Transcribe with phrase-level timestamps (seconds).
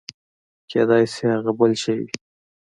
[0.69, 2.09] کېداى سي هغه بل شى وي.